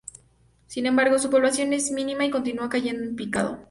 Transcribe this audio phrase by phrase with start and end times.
[0.65, 3.59] Sin embargo, su población es mínima y continúa cayendo en picado.